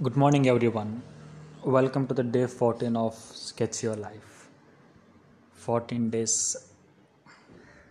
Good 0.00 0.16
morning, 0.16 0.48
everyone. 0.48 1.02
Welcome 1.64 2.06
to 2.08 2.14
the 2.14 2.24
day 2.24 2.46
14 2.48 2.96
of 2.96 3.14
Sketch 3.40 3.84
Your 3.84 3.94
Life. 3.96 4.30
14 5.64 6.06
days 6.10 6.38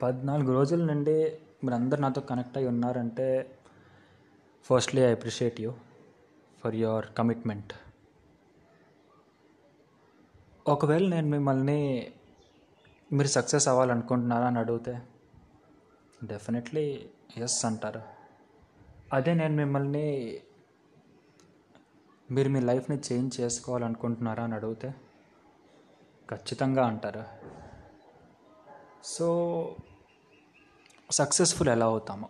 పద్నాలుగు 0.02 0.52
రోజుల 0.54 0.82
నుండి 0.92 1.16
మీరు 1.64 1.76
అందరు 1.76 2.02
నాతో 2.02 2.22
కనెక్ట్ 2.22 2.58
అయి 2.58 2.68
ఉన్నారంటే 2.68 3.28
firstly 4.66 5.02
I 5.02 5.12
appreciate 5.12 5.62
you 5.62 5.72
for 6.62 6.76
your 6.76 7.08
commitment 7.20 7.74
ఒకవేళ 10.66 11.08
నేను 11.16 11.28
మిమ్మల్ని 11.28 11.80
మీరు 13.12 13.32
సక్సెస్ 13.38 13.68
అవ్వాలనుకుంటున్నారా 13.74 14.50
అని 14.54 14.62
అడిగితే 14.64 14.96
డెఫినెట్లీ 16.24 16.86
ఎస్ 17.46 17.66
అంటారు 17.66 18.04
అదే 19.14 19.34
నేను 19.34 19.56
మిమ్మల్ని 19.56 20.08
మీరు 22.36 22.50
మీ 22.50 22.60
లైఫ్ని 22.70 22.98
చేంజ్ 23.08 23.32
చేసుకోవాలనుకుంటున్నారా 23.42 24.44
అని 24.44 24.56
అడిగితే 24.58 24.90
ఖచ్చితంగా 26.32 26.84
అంటారు? 26.92 27.24
సో 29.06 29.28
సక్సెస్ఫుల్ 31.12 31.70
ఎలా 31.70 31.86
అవుతాము? 31.86 32.28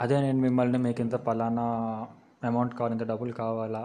అదే 0.00 0.16
నేను 0.20 0.40
మిమ్మల్ని 0.46 0.78
మీకు 0.86 1.00
ఇంత 1.00 1.16
పలానా 1.28 1.66
అమౌంట్ 2.48 2.74
కావాలి 2.78 2.94
ఇంత 2.96 3.04
డబ్బులు 3.08 3.32
కావాలా 3.32 3.82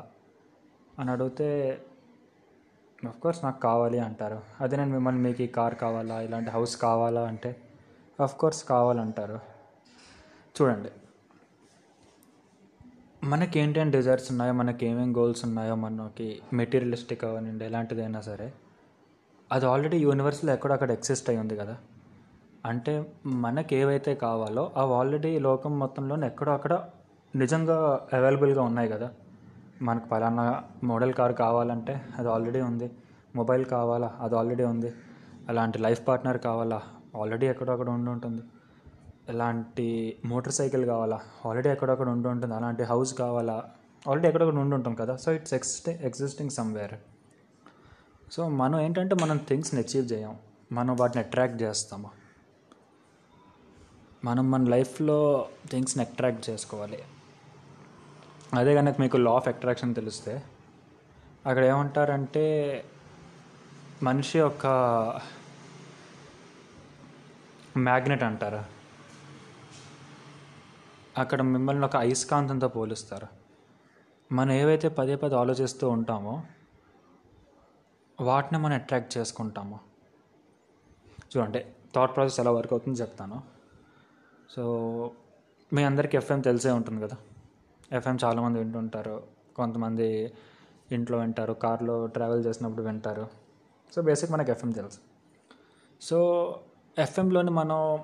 అని 0.99 1.11
అడిగితే 1.11 1.47
కోర్స్ 3.23 3.41
నాకు 3.43 3.59
కావాలి 3.59 3.99
అంటారు. 3.99 4.39
అదే 4.61 4.75
నేను 4.77 4.91
మిమ్మల్ని 4.91 5.21
మీకు 5.21 5.41
ఈ 5.41 5.47
కార్ 5.57 5.75
కావాలా 5.75 6.21
ఇలాంటి 6.21 6.49
హౌస్ 6.49 6.75
కావాలా 6.77 7.23
అంటే 7.31 7.51
కోర్స్ 8.39 8.63
కావాలంటారు. 8.63 9.39
చూడండి. 10.57 10.91
మనకి 13.25 13.59
ఏంటంటే 13.59 13.97
డిజైర్స్ 13.97 14.31
ఉన్నాయో 14.31 14.53
మనకి 14.53 14.85
ఏమేమి 14.85 15.13
గోల్స్ 15.13 15.45
ఉన్నాయో 15.45 15.75
మనకి 15.75 16.39
మెటీరియలిస్టిక్ 16.53 17.23
అవనండి 17.23 17.65
ఎలాంటిదైనా 17.65 18.21
సరే 18.21 18.53
అది 19.51 19.65
ఆల్రెడీ 19.65 19.97
యూనివర్స్లో 19.97 20.53
ఎక్కడో 20.53 20.73
అక్కడ 20.73 20.91
ఎగ్జిస్ట్ 20.91 21.29
అయి 21.29 21.39
ఉంది 21.39 21.55
కదా. 21.55 21.77
అంటే 22.65 23.11
మనకి 23.25 23.75
ఏవైతే 23.75 24.15
కావాలో 24.15 24.71
అవి 24.77 24.93
ఆల్రెడీ 24.93 25.39
లోకం 25.39 25.79
మొత్తంలో 25.79 26.25
ఎక్కడో 26.25 26.51
అక్కడ 26.51 26.83
నిజంగా 27.35 28.07
అవైలబుల్గా 28.13 28.61
ఉన్నాయి 28.61 28.89
కదా. 28.89 29.11
మనకు 29.81 30.07
పలానా 30.07 30.63
మోడల్ 30.83 31.13
కార్ 31.13 31.33
కావాలంటే 31.33 32.01
అది 32.17 32.29
ఆల్రెడీ 32.29 32.61
ఉంది. 32.61 32.91
మొబైల్ 33.35 33.65
కావాలా 33.65 34.13
అది 34.19 34.35
ఆల్రెడీ 34.35 34.63
ఉంది. 34.63 34.93
అలాంటి 35.49 35.79
లైఫ్ 35.79 36.07
పార్ట్నర్ 36.07 36.37
కావాలా 36.37 36.81
ఆల్రెడీ 37.21 37.45
ఎక్కడో 37.45 37.73
అక్కడ 37.73 37.89
ఉండి 37.89 38.11
ఉంటుంది. 38.11 38.41
ఎలాంటి 39.29 40.17
మోటార్ 40.25 40.53
సైకిల్ 40.53 40.85
కావాలా? 40.85 41.21
ఆల్రెడీ 41.45 41.69
ఎక్కడొక్కడ 41.69 42.09
ఉండి 42.09 42.27
ఉంటుంది. 42.27 42.55
అలాంటి 42.55 42.83
హౌస్ 42.83 43.13
కావాలా? 43.13 43.71
ఆల్రెడీ 44.07 44.27
ఎక్కడొక్కడ 44.27 44.59
ఉండి 44.59 44.75
ఉంటాం 44.75 44.95
కదా? 44.95 45.15
So 45.15 45.31
it's 45.31 45.53
exist 45.53 45.91
existing 45.91 46.49
somewhere 46.49 46.93
so 48.31 48.49
మనం 48.49 48.79
ఏంటంటే 48.79 49.15
మనం 49.15 49.37
థింగ్స్ని 49.37 49.81
అచీవ్ 49.81 50.13
చేయం. 50.13 50.35
మనం 50.71 50.95
వాటిని 50.95 51.23
అట్రాక్ట్ 51.23 51.61
చేస్తాము. 51.61 52.09
మనం 54.25 54.51
మన 54.51 54.63
లైఫ్లో 54.63 55.47
థింగ్స్ని 55.71 56.03
అట్రాక్ట్ 56.03 56.49
చేసుకోవాలి. 56.49 56.99
అదే 58.53 58.75
కనుక 58.75 58.95
మీకు 58.99 59.17
లా 59.17 59.31
ఆఫ్ 59.31 59.47
అట్రాక్షన్ 59.47 59.95
తెలిస్తే 59.95 60.43
అక్కడ 61.45 61.63
ఏమంటారంటే 61.63 62.85
మనిషి 64.03 64.39
యొక్క 64.39 64.67
మ్యాగ్నెట్ 67.77 68.23
అంటారు. 68.23 68.74
అక్కడ 71.17 71.41
మిమ్మల్ని 71.41 71.85
ఒక 71.85 71.95
అయస్కాంతంతో 71.95 72.67
పోలుస్తారు. 72.67 73.27
మనం 74.33 74.51
ఏవైతే 74.51 74.89
పదే 74.89 75.15
పదే 75.15 75.35
ఆలోచిస్తూ 75.35 75.89
ఉంటామో 75.89 76.43
వాటిని 78.21 78.61
మనం 78.61 78.73
అట్రాక్ట్ 78.73 79.17
చేసుకుంటాము. 79.17 79.79
చూడండి 81.37 81.65
థాట్ 81.95 82.15
ప్రాసెస్ 82.15 82.39
ఎలా 82.39 82.51
వర్క్ 82.51 82.73
అవుతుందో 82.73 83.01
చెప్తాను. 83.01 83.41
సో 84.49 85.11
మీ 85.73 85.83
అందరికీ 85.83 86.17
ఎఫ్ఎం 86.17 86.41
తెలిసే 86.41 86.71
ఉంటుంది 86.71 87.01
కదా? 87.01 87.17
ఎఫ్ఎం 87.91 88.17
చాలామంది 88.23 88.59
వింటుంటారు. 88.59 89.23
కొంతమంది 89.55 90.33
ఇంట్లో 90.91 91.17
వింటారు 91.17 91.53
కార్లో 91.53 92.05
ట్రావెల్ 92.05 92.45
చేసినప్పుడు 92.45 92.81
వింటారు. 92.81 93.27
సో 93.95 94.01
బేసిక్ 94.01 94.31
మనకి 94.31 94.51
ఎఫ్ఎం 94.51 94.71
తెలుసు. 94.71 94.97
సో 96.01 96.59
ఎఫ్ఎంలోని 96.97 97.51
మనం 97.51 97.99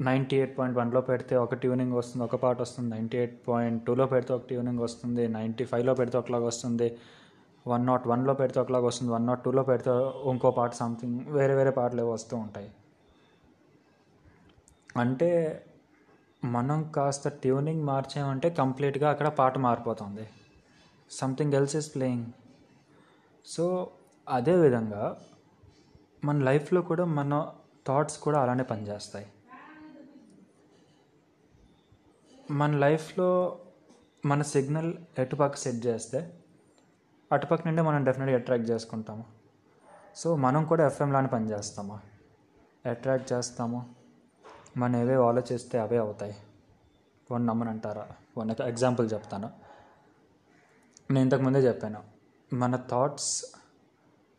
నైంటీ 0.00 0.36
ఎయిట్ 0.36 0.58
పాయింట్ 0.58 0.78
వన్లో 0.78 1.00
పెడితే 1.00 1.36
ఒక 1.36 1.54
ట్యూనింగ్ 1.54 1.92
వస్తుంది 1.92 2.24
ఒక 2.24 2.36
పాట 2.36 2.60
వస్తుంది. 2.60 2.94
నైంటీ 2.94 3.18
ఎయిట్ 3.18 3.48
పాయింట్ 3.48 3.86
టూలో 3.86 4.06
పెడితే 4.06 4.34
ఒక 4.34 4.46
ట్యూనింగ్ 4.46 4.78
వస్తుంది. 4.78 5.28
నైంటీ 5.28 5.64
ఫైవ్లో 5.64 5.94
పెడితే 5.94 6.18
ఒకలాగా 6.18 6.46
వస్తుంది. 6.46 6.98
వన్ 7.66 7.86
నాట్ 7.86 8.06
వన్లో 8.06 8.34
పెడితే 8.34 8.60
ఒకలాగా 8.60 8.86
వస్తుంది. 8.86 9.12
వన్ 9.12 9.26
నాట్ 9.26 9.44
టూలో 9.44 9.62
పెడితే 9.62 9.90
ఇంకో 10.30 10.50
పాట 10.50 10.72
సంథింగ్ 10.72 11.20
వేరే 11.26 11.54
వేరే 11.54 11.70
పాటలు 11.70 12.02
వస్తూ 12.02 12.36
ఉంటాయి. 12.36 12.70
అంటే 14.96 15.64
మనం 16.44 16.90
కాస్త 16.90 17.28
ట్యూనింగ్ 17.28 17.82
మార్చామంటే 17.82 18.50
కంప్లీట్గా 18.50 19.10
అక్కడ 19.10 19.28
పాట 19.28 19.58
మారిపోతుంది. 19.58 20.28
Something 21.10 21.54
else 21.54 21.76
is 21.76 21.94
playing 21.94 22.26
so 23.46 23.90
అదేవిధంగా 24.28 25.16
మన 26.24 26.38
లైఫ్లో 26.38 26.82
కూడా 26.82 27.04
మన 27.04 27.52
థాట్స్ 27.86 28.18
కూడా 28.18 28.40
అలానే 28.42 28.62
పనిచేస్తాయి. 28.62 29.26
మన 32.50 32.76
లైఫ్లో 32.76 33.58
మన 34.26 34.42
సిగ్నల్ 34.42 34.94
ఎటుపక్క 35.18 35.56
సెట్ 35.56 35.86
చేస్తే 35.86 36.38
అటుపక్క 37.32 37.68
నుండి 37.68 37.82
మనం 37.82 38.04
డెఫినెట్గా 38.04 38.36
అట్రాక్ట్ 38.36 38.70
చేసుకుంటాము? 38.70 39.24
సో 40.16 40.36
మనం 40.36 40.64
కూడా 40.64 40.86
ఎఫ్ఎంలానే 40.86 41.26
పనిచేస్తాము 41.26 42.00
అట్రాక్ట్ 42.86 43.32
చేస్తాము? 43.32 43.94
మనం 44.76 44.96
ఏవే 44.96 45.14
ఆలోచిస్తే 45.14 45.78
అవే 45.78 45.96
అవుతాయి. 45.96 46.36
వన్ 47.30 47.46
నమ్మనంటారా 47.46 48.08
వన్ 48.38 48.62
ఎగ్జాంపుల్ 48.62 49.12
చెప్తాను. 49.12 49.50
నేను 51.10 51.20
ఇంతకుముందే 51.20 51.58
చెప్పాను. 51.58 52.02
మన 52.54 52.76
థాట్స్ 52.76 53.44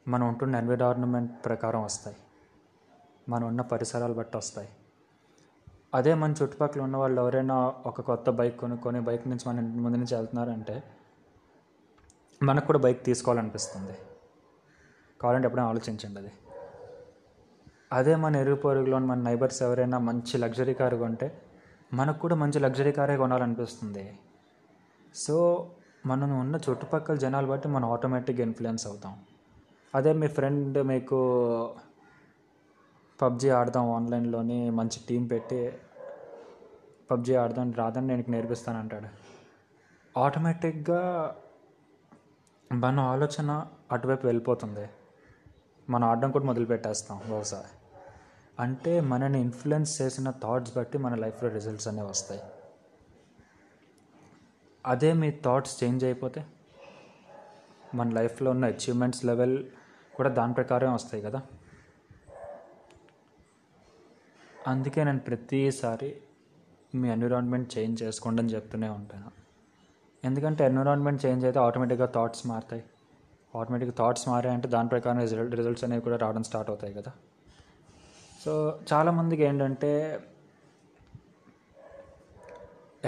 మనం 0.07 0.27
ఉంటున్న 0.27 0.55
ఎన్విరాన్మెంట్ 0.55 1.45
ప్రకారం 1.45 1.83
వస్తాయి. 1.83 2.17
మనం 3.29 3.47
ఉన్న 3.47 3.61
పరిసరాలు 3.61 4.13
బట్టి 4.13 4.37
వస్తాయి. 4.37 4.69
అదే 5.93 6.13
మన 6.13 6.33
చుట్టుపక్కల 6.43 6.81
ఉన్న 6.81 6.97
వాళ్ళు 6.97 7.21
ఎవరైనా 7.21 7.73
ఒక 7.85 8.01
కొత్త 8.01 8.29
బైక్ 8.29 8.59
కొనుక్కొని 8.59 8.99
బైక్ 8.99 9.27
నుంచి 9.27 9.49
మన 9.49 9.59
ఇంటి 9.59 9.77
ముందు 9.77 9.97
నుంచి 9.97 10.15
వెళ్తున్నారంటే 10.15 10.83
మనకు 12.43 12.65
కూడా 12.65 12.79
బైక్ 12.79 13.05
తీసుకోవాలనిపిస్తుంది. 13.05 13.95
కావాలంటే 15.21 15.45
ఎప్పుడైనా 15.45 15.69
ఆలోచించండి 15.69 16.19
అది. 16.19 16.31
అదే 17.93 18.15
మన 18.15 18.35
ఎరుగు 18.35 18.55
పొరుగులో 18.55 18.99
మన 18.99 19.17
నైబర్స్ 19.17 19.63
ఎవరైనా 19.63 19.97
మంచి 19.97 20.37
లగ్జరీ 20.37 20.73
కారు 20.73 20.97
కొంటే 20.97 21.41
మనకు 21.93 22.19
కూడా 22.19 22.35
మంచి 22.35 22.59
లగ్జరీ 22.59 22.91
కారే 22.91 23.17
కొనాలనిపిస్తుంది. 23.17 24.19
సో 25.15 25.67
మనం 26.05 26.39
ఉన్న 26.39 26.59
చుట్టుపక్కల 26.69 27.15
జనాలు 27.15 27.47
బట్టి 27.47 27.67
మనం 27.67 27.91
ఆటోమేటిక్గా 27.91 28.45
ఇన్ఫ్లుయెన్స్ 28.45 28.87
అవుతాం. 28.87 29.19
అదే 29.95 30.13
మీ 30.13 30.27
ఫ్రెండ్ 30.27 30.83
మీకు 30.83 31.19
పబ్జీ 33.21 33.49
ఆడదాం 33.49 33.91
ఆన్లైన్లోని 33.91 34.69
మంచి 34.69 34.99
టీం 35.09 35.27
పెట్టి 35.27 35.73
పబ్జీ 37.11 37.35
ఆడదాం 37.35 37.73
రాదని 37.73 38.07
నేను 38.07 38.23
నేర్పిస్తాను 38.29 38.79
అంటాడు 38.79 39.07
ఆటోమేటిక్గా 40.19 41.35
మన 42.71 42.99
ఆలోచన 42.99 43.67
అటువైపు 43.91 44.25
వెళ్ళిపోతుంది. 44.25 44.89
మనం 45.89 46.07
ఆడడం 46.07 46.31
కూడా 46.31 46.45
మొదలు 46.45 46.65
పెట్టేస్తాం 46.65 47.21
బహుశా. 47.29 47.65
అంటే 48.59 49.01
మనని 49.01 49.41
ఇన్ఫ్లుయెన్స్ 49.41 50.01
చేసిన 50.01 50.29
థాట్స్ 50.29 50.77
బట్టి 50.77 50.97
మన 50.97 51.15
లైఫ్లో 51.15 51.49
రిజల్ట్స్ 51.49 51.87
అనేవి 51.87 52.07
వస్తాయి. 52.07 52.41
అదే 54.85 55.13
మీ 55.13 55.31
థాట్స్ 55.31 55.83
చేంజ్ 55.83 56.03
అయిపోతే 56.03 56.45
మన 57.95 58.09
లైఫ్లో 58.09 58.51
ఉన్న 58.51 58.65
అచీవ్మెంట్స్ 58.65 59.25
లెవెల్ 59.25 59.65
కూడా 60.15 60.29
దాని 60.29 60.53
ప్రకారం 60.53 60.93
వస్తాయి 60.93 61.23
కదా. 61.23 61.41
అందుకే 64.71 65.01
నేను 65.07 65.21
ప్రతిసారి 65.27 66.09
మీ 66.99 67.07
ఎన్విరాన్మెంట్ 67.15 67.67
చేంజ్ 67.77 67.95
చేసుకోండి 68.03 68.39
అని 68.41 68.51
చెప్తూనే 68.55 68.89
ఉంటాను. 68.99 69.29
ఎందుకంటే 70.23 70.61
ఎన్విరాన్మెంట్ 70.69 71.19
చేంజ్ 71.25 71.43
అయితే 71.47 71.59
ఆటోమేటిక్గా 71.65 72.07
థాట్స్ 72.15 72.43
మారుతాయి. 72.51 72.83
ఆటోమేటిక్గా 73.59 73.95
థాట్స్ 73.99 74.25
మారాయంటే 74.29 74.67
దాని 74.75 74.89
ప్రకారం 74.93 75.19
రిజల్ట్ 75.25 75.55
రిజల్ట్స్ 75.59 75.83
అనేవి 75.87 76.03
కూడా 76.07 76.17
రావడం 76.23 76.43
స్టార్ట్ 76.49 76.69
అవుతాయి 76.71 76.93
కదా. 76.99 77.11
సో 78.43 78.53
చాలామందికి 78.91 79.43
ఏంటంటే 79.49 79.91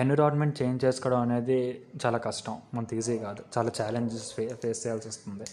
ఎన్విరాన్మెంట్ 0.04 0.56
చేంజ్ 0.62 0.80
చేసుకోవడం 0.86 1.22
అనేది 1.28 1.60
చాలా 2.04 2.20
కష్టం. 2.28 2.56
మనకి 2.74 2.94
ఈజీ 3.00 3.18
కాదు. 3.26 3.42
చాలా 3.56 3.72
ఛాలెంజెస్ 3.80 4.28
ఫే 4.36 4.46
ఫేస్ 4.62 4.82
చేయాల్సి 4.84 5.08
వస్తుంది. 5.12 5.48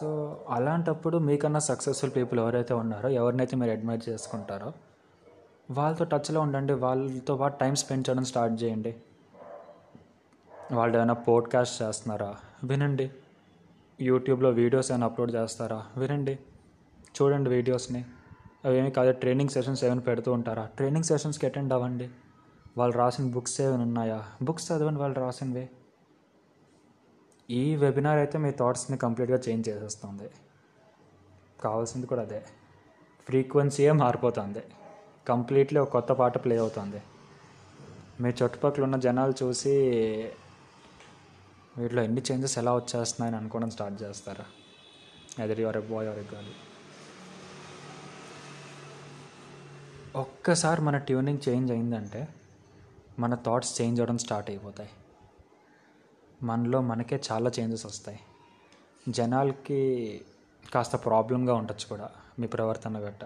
సో 0.00 0.40
అలాంటప్పుడు 0.48 1.18
మీకన్నా 1.18 1.58
సక్సెస్ఫుల్ 1.60 2.12
పీపుల్ 2.16 2.40
ఎవరైతే 2.40 2.74
ఉన్నారో 2.74 3.08
ఎవరినైతే 3.08 3.56
మీరు 3.56 3.70
అడ్మైర్ 3.70 4.08
చేసుకుంటారో 4.08 4.72
వాళ్ళతో 5.70 6.04
టచ్లో 6.04 6.40
ఉండండి 6.40 6.72
వాళ్ళతో 6.72 7.36
పాటు 7.36 7.58
టైం 7.58 7.74
స్పెండ్ 7.74 8.10
చేయడం 8.10 8.24
స్టార్ట్ 8.24 8.62
చేయండి. 8.62 8.96
వాళ్ళు 10.72 10.96
ఏమైనా 10.96 11.14
పోడ్కాస్ట్ 11.14 11.82
చేస్తున్నారా? 11.82 12.36
వినండి. 12.64 13.10
యూట్యూబ్లో 14.00 14.50
వీడియోస్ 14.50 14.92
ఏమైనా 14.92 15.06
అప్లోడ్ 15.06 15.34
చేస్తారా? 15.34 15.86
వినండి. 15.96 16.38
చూడండి 17.22 17.50
వీడియోస్ని. 17.50 18.04
అవేమి 18.64 18.90
కాదు 18.90 19.12
ట్రైనింగ్ 19.12 19.50
సెషన్స్ 19.50 19.84
ఏమైనా 19.84 20.00
పెడుతూ 20.00 20.32
ఉంటారా? 20.32 20.68
ట్రైనింగ్ 20.76 21.04
సెషన్స్కి 21.04 21.46
అటెండ్ 21.46 21.72
అవ్వండి. 21.72 22.10
వాళ్ళు 22.78 22.96
రాసిన 22.96 23.30
బుక్స్ 23.30 23.60
ఏమైనా 23.60 23.82
ఉన్నాయా? 23.82 24.24
బుక్స్ 24.42 24.72
చదవండి 24.72 25.00
వాళ్ళు 25.00 25.20
రాసినవి. 25.20 25.70
ఈ 27.50 27.76
వెబినార్ 27.76 28.18
అయితే 28.18 28.38
మీ 28.38 28.50
థాట్స్ని 28.50 28.96
కంప్లీట్గా 28.98 29.38
చేంజ్ 29.48 29.68
చేసేస్తుంది. 29.68 30.30
కావాల్సింది 31.64 32.06
కూడా 32.06 32.22
అదే. 32.22 32.40
ఫ్రీక్వెన్సీయే 33.28 33.92
మారిపోతుంది. 33.92 34.62
కంప్లీట్లీ 35.28 35.80
ఒక 35.80 35.88
కొత్త 35.88 36.12
పాట 36.12 36.44
ప్లే 36.44 36.58
అవుతుంది. 36.58 37.02
మీ 38.20 38.28
చుట్టుపక్కల 38.28 38.84
ఉన్న 38.84 38.96
జనాలు 38.96 39.34
చూసి 39.42 39.74
వీటిలో 41.78 42.02
ఎన్ని 42.02 42.22
చేంజెస్ 42.30 42.58
ఎలా 42.58 42.74
వచ్చేస్తున్నాయని 42.74 43.36
అనుకోవడం 43.36 43.70
స్టార్ట్ 43.70 44.02
చేస్తారా? 44.02 44.46
ఎదరి 45.44 45.62
ఎవరి 45.62 45.80
బాయ్ 45.80 46.06
ఎవరి 46.06 46.26
గర్ల్ 46.34 46.52
ఒక్కసారి 50.16 50.80
మన 50.80 50.96
ట్యూనింగ్ 50.96 51.48
చేంజ్ 51.48 51.72
అయిందంటే 51.72 52.28
మన 53.18 53.34
థాట్స్ 53.34 53.80
చేంజ్ 53.80 54.00
అవ్వడం 54.00 54.18
స్టార్ట్ 54.18 54.50
అయిపోతాయి. 54.50 54.90
మనలో 56.42 56.80
మనకే 56.80 57.22
చాలా 57.32 57.50
చేంజెస్ 57.60 57.86
వస్తాయి. 57.86 58.20
జనాలకి 59.08 60.20
కాస్త 60.74 60.96
ప్రాబ్లంగా 60.96 61.54
ఉండొచ్చు 61.54 61.88
కూడా 61.88 62.10
మీ 62.38 62.46
ప్రవర్తన 62.46 62.98
గట్ట. 62.98 63.24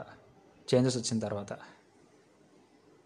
చేంజెస్ 0.75 0.97
వచ్చిన 0.97 1.19
తర్వాత. 1.19 1.53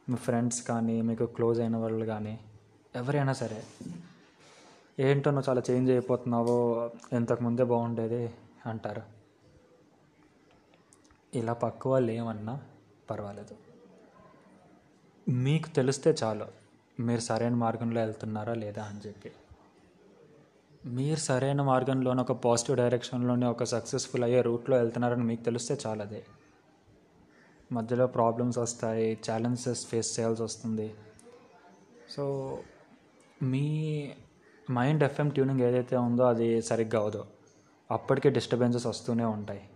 మీ 0.08 0.16
ఫ్రెండ్స్ 0.16 0.62
కానీ 0.62 1.02
మీకు 1.02 1.24
క్లోజ్ 1.24 1.60
అయిన 1.60 1.76
వాళ్ళు 1.76 2.04
కానీ 2.04 2.40
ఎవరైనా 2.94 3.32
సరే 3.32 3.64
ఏంటో 5.00 5.30
నువ్వు 5.30 5.50
చాలా 5.50 5.62
చేంజ్ 5.70 5.90
అయిపోతున్నావో 5.90 6.90
ఇంతకుముందే 7.12 7.64
బాగుండేది 7.64 8.34
అంటారు. 8.66 9.02
ఇలా 11.34 11.52
పక్క 11.52 11.88
వాళ్ళు 11.88 12.12
ఏమన్నా 12.12 12.60
పర్వాలేదు. 13.10 13.56
మీకు 15.30 15.68
తెలిస్తే 15.68 16.14
చాలు 16.22 16.46
మీరు 17.00 17.20
సరైన 17.20 17.54
మార్గంలో 17.54 18.00
వెళ్తున్నారా 18.00 18.54
లేదా 18.54 18.84
అని 18.84 19.00
చెప్పి. 19.06 19.32
మీరు 20.86 21.18
సరైన 21.18 21.62
మార్గంలోనే 21.62 22.20
ఒక 22.20 22.32
పాజిటివ్ 22.32 22.76
డైరెక్షన్లోనే 22.76 23.46
ఒక 23.46 23.64
సక్సెస్ఫుల్ 23.64 24.24
అయ్యే 24.24 24.42
రూట్లో 24.42 24.76
వెళ్తున్నారని 24.76 25.24
మీకు 25.24 25.42
తెలిస్తే 25.42 25.78
చాలా 25.86 26.04
అదే. 26.04 26.26
మధ్యలో 27.72 28.06
ప్రాబ్లమ్స్ 28.06 28.58
వస్తాయి 28.58 29.18
ఛాలెంజెస్ 29.30 29.86
ఫేస్ 29.86 30.20
చేయాల్సి 30.20 30.42
వస్తుంది. 30.42 30.94
సో 32.10 32.58
మీ 33.42 34.12
మైండ్ 34.70 35.04
ఎఫ్ఎం 35.04 35.28
ట్యూనింగ్ 35.28 35.60
ఏదైతే 35.60 35.96
ఉందో 35.96 36.22
అది 36.22 36.62
సరిగ్గా 36.62 37.00
అవదు 37.00 37.24
అప్పటికే 37.90 38.30
డిస్టర్బెన్సెస్ 38.30 38.86
వస్తూనే 38.86 39.24
ఉంటాయి. 39.24 39.68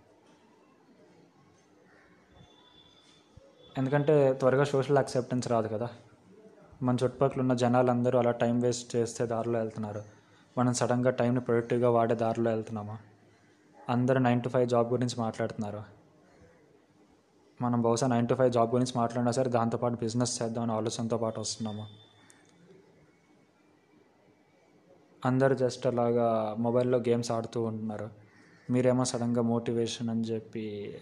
ఎందుకంటే 3.78 4.32
త్వరగా 4.32 4.64
సోషల్ 4.64 4.96
యాక్సెప్టెన్స్ 4.96 5.48
రాదు 5.48 5.68
కదా. 5.68 5.88
మన 6.82 6.96
చుట్టుపక్కల 7.04 7.40
ఉన్న 7.40 7.54
జనాలందరూ 7.54 8.18
అలా 8.18 8.30
టైం 8.30 8.60
వేస్ట్ 8.60 8.96
చేస్తే 8.96 9.26
దారిలో 9.26 9.58
వెళ్తున్నారు. 9.58 10.19
మనం 10.58 10.75
సడన్గా 10.75 11.11
టైంని 11.11 11.41
ప్రొడక్టివ్గా 11.41 11.91
వాడే 11.91 12.14
దారిలో 12.14 12.50
వెళ్తున్నామా? 12.50 12.99
అందరూ 13.88 14.19
నైన్ 14.19 14.43
టు 14.43 14.49
ఫైవ్ 14.49 14.69
జాబ్ 14.69 14.93
గురించి 14.93 15.20
మాట్లాడుతున్నారు. 15.20 15.82
మనం 17.62 17.82
బహుశా 17.82 18.06
నైన్ 18.06 18.29
టు 18.29 18.35
ఫైవ్ 18.35 18.52
జాబ్ 18.52 18.75
గురించి 18.75 18.93
మాట్లాడినా 18.97 19.32
సరే 19.32 19.50
దాంతోపాటు 19.50 19.94
బిజినెస్ 19.94 20.43
చేద్దామని 20.43 20.73
ఆలోచనతో 20.73 21.19
పాటు 21.19 21.41
వస్తున్నాము? 21.41 21.87
అందరు 25.25 25.55
జస్ట్ 25.55 25.87
అలాగా 25.87 26.56
మొబైల్లో 26.58 26.99
గేమ్స్ 26.99 27.31
ఆడుతూ 27.31 27.62
ఉంటున్నారు. 27.62 28.11
మీరేమో 28.70 29.05
సడన్గా 29.05 29.43
మోటివేషన్ 29.43 30.11
అని 30.11 30.20
చెప్పి 30.20 30.99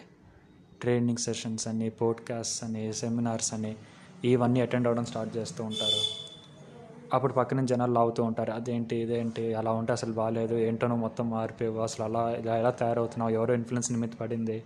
ట్రైనింగ్ 0.81 1.19
సెషన్స్ 1.19 1.69
అని 1.69 1.91
పోడ్కాస్ట్ 1.91 2.65
అని 2.65 2.93
సెమినార్స్ 2.93 3.55
అని 3.55 3.77
ఇవన్నీ 4.25 4.61
అటెండ్ 4.61 4.87
అవ్వడం 4.87 5.05
స్టార్ట్ 5.05 5.37
చేస్తూ 5.37 5.65
ఉంటారు. 5.65 6.28
అప్పుడు 7.13 7.33
పక్కన 7.33 7.65
జనాలు 7.65 7.93
లాగుతూ 7.93 8.25
ఉంటారు. 8.25 8.53
అదేంటి 8.53 8.97
ఇదేంటి 8.97 9.55
అలా 9.55 9.73
ఉంటే 9.73 9.93
అసలు 9.93 10.13
బాగాలేదు 10.13 10.55
ఏంటో 10.55 10.87
మొత్తం 10.87 11.31
మారిపోయావు. 11.31 11.79
అసలు 11.79 12.05
అలా 12.05 12.31
ఇలా 12.31 12.57
ఎలా 12.57 12.71
తయారవుతున్నావు? 12.71 13.31
ఎవరో 13.31 13.55
ఇన్ఫ్లుయెన్స్ 13.55 13.93
నిమిత్త 13.93 14.17
పడింది. 14.17 14.65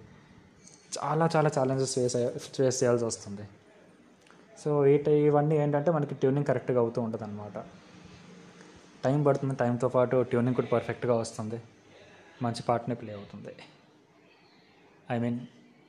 చాలా 0.98 1.28
చాలా 1.36 1.50
ఛాలెంజెస్ 1.58 1.94
ఫేస్ 1.94 2.16
ఫేస్ 2.38 2.82
చేయాల్సి 2.82 3.04
వస్తుంది. 3.04 3.42
సో 4.64 4.86
ఈ 4.86 4.94
ఇవన్నీ 5.10 5.56
ఏంటంటే 5.56 5.90
మనకి 5.90 6.14
ట్యూనింగ్ 6.14 6.46
కరెక్ట్గా 6.46 6.80
అవుతూ 6.80 7.02
ఉంటుంది 7.02 7.24
అనమాట 7.24 7.64
టైం 9.04 9.22
పడుతుంది. 9.22 9.54
టైంతో 9.54 9.88
పాటు 9.88 10.22
ట్యూనింగ్ 10.22 10.54
కూడా 10.54 10.68
పర్ఫెక్ట్గా 10.72 11.14
వస్తుంది. 11.14 11.62
మంచి 12.42 12.62
పార్ట్నే 12.62 12.94
ప్లే 12.94 13.14
అవుతుంది. 13.14 13.54
I 15.10 15.18
mean 15.18 15.40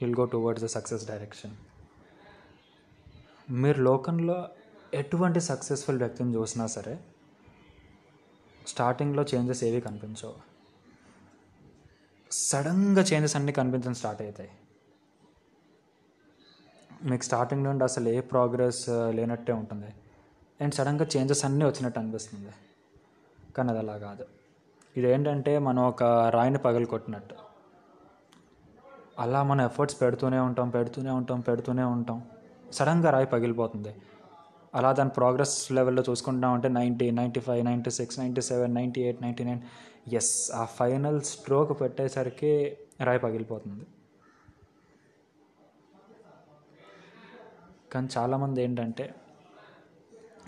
will 0.01 0.15
go 0.19 0.25
towards 0.25 0.63
the 0.63 0.67
success 0.67 1.07
direction 1.07 1.51
మీరు 3.49 3.81
లోకంలో 3.81 4.47
ఎటువంటి 4.93 5.39
సక్సెస్ఫుల్ 5.41 5.97
వ్యక్తిని 5.97 6.31
చూసినా 6.35 6.65
సరే 6.67 6.99
స్టార్టింగ్లో 8.67 9.23
చేంజెస్ 9.31 9.63
ఏవి 9.63 9.79
కనిపించవు. 9.81 10.35
సడన్గా 12.31 13.01
చేంజెస్ 13.01 13.35
అన్నీ 13.35 13.51
కనిపించడం 13.51 13.93
స్టార్ట్ 13.93 14.21
అవుతాయి 14.21 14.51
మీకు 17.09 17.23
స్టార్టింగ్ 17.23 17.63
నుండి 17.63 17.83
అసలు 17.83 18.09
ఏ 18.09 18.19
ప్రోగ్రెస్ 18.19 18.89
uh, 18.89 19.09
లేనట్టే 19.15 19.53
ఉంటుంది. 19.53 19.89
అండ్ 20.61 20.73
సడన్గా 20.73 21.05
చేంజెస్ 21.17 21.45
అన్నీ 21.45 21.65
వచ్చినట్టు 21.65 21.99
అనిపిస్తుంది. 21.99 22.53
కానీ 23.55 23.69
అది 23.69 23.79
అలా 23.79 23.97
కాదు. 23.97 24.25
ఇదేంటంటే 24.97 25.59
మనం 25.59 25.83
ఒక 25.83 26.03
రాయిని 26.03 26.57
పగలు 26.57 26.85
కొట్టినట్టు. 26.85 27.35
అలా 29.19 29.43
మనం 29.43 29.65
ఎఫర్ట్స్ 29.65 30.01
పెడుతూనే 30.01 30.39
ఉంటాం 30.39 30.69
పెడుతూనే 30.69 31.11
ఉంటాం 31.11 31.39
పెడుతూనే 31.39 31.83
ఉంటాం. 31.83 32.19
సడన్గా 32.73 33.09
రాయి 33.09 33.25
పగిలిపోతుంది. 33.25 33.93
అలా 34.73 34.91
దాని 34.91 35.11
ప్రోగ్రెస్ 35.17 35.55
లెవెల్లో 35.77 36.03
చూసుకుంటాం 36.09 36.51
అంటే 36.57 36.69
ninety 36.77 37.07
ninety 37.11 37.39
five 37.39 37.61
ninety 37.65 37.91
six 37.97 38.17
ninety 38.19 38.41
seven 38.41 38.73
ninety 38.75 39.01
eight 39.01 39.19
ninety 39.21 39.43
nine. 39.43 39.61
Yes 40.19 40.31
ఆ 40.51 40.63
ఫైనల్ 40.79 41.19
స్ట్రోక్ 41.31 41.73
పెట్టేసరికి 41.81 42.53
రాయి 43.07 43.19
పగిలిపోతుంది. 43.19 43.85
కానీ 47.93 48.09
చాలామంది 48.17 48.59
ఏంటంటే 48.63 49.05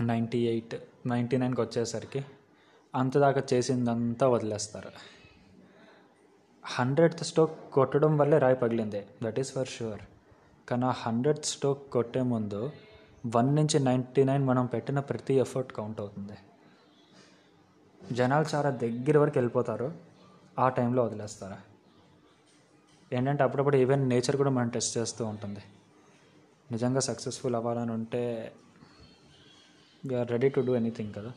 నైంటీ 0.02 0.40
ఎయిట్ 0.54 0.76
నైంటీ 1.08 1.38
నైన్కి 1.38 1.62
వచ్చేసరికి 1.62 2.22
అంతదాకా 2.94 3.44
చేసిందంతా 3.54 4.26
వదిలేస్తారు. 4.28 4.92
హండ్రెడ్త్ 6.64 7.24
స్టోక్ 7.24 7.56
కొట్టడం 7.74 8.14
వల్లే 8.18 8.38
రాయి 8.38 8.56
పగిలింది 8.56 9.02
దట్ 9.24 9.40
ఈస్ 9.40 9.52
ఫర్ 9.54 9.68
షూర్ 9.68 10.02
కానీ 10.70 10.86
ఆ 10.86 10.94
హండ్రెడ్ 11.04 11.42
స్టోక్ 11.46 11.84
కొట్టే 11.92 12.22
ముందు 12.22 12.62
వన్ 13.36 13.56
నుంచి 13.56 13.80
నైంటీ 13.80 14.24
నైన్ 14.24 14.44
మనం 14.44 14.66
పెట్టిన 14.66 15.00
ప్రతి 15.00 15.34
ఎఫర్ట్ 15.34 15.74
కౌంట్ 15.74 16.00
అవుతుంది. 16.00 16.38
జనాలు 18.12 18.46
చాలా 18.56 18.70
దగ్గర 18.70 19.18
వరకు 19.18 19.34
వెళ్ళిపోతారు. 19.38 19.94
ఆ 20.60 20.70
టైంలో 20.70 21.04
వదిలేస్తారు. 21.04 21.56
ఏంటంటే 23.16 23.44
అప్పుడప్పుడు 23.44 23.78
ఈవెన్ 23.78 24.10
నేచర్ 24.10 24.36
కూడా 24.36 24.50
మనం 24.50 24.70
టెస్ట్ 24.70 24.98
చేస్తూ 24.98 25.26
ఉంటుంది. 25.26 25.60
నిజంగా 26.72 27.00
సక్సెస్ఫుల్ 27.00 27.56
అవ్వాలని 27.56 27.92
ఉంటే 27.92 28.54
we are 30.06 30.32
ready 30.32 30.50
to 30.50 30.60
do 30.60 30.76
anything 30.76 31.14
కదా. 31.14 31.32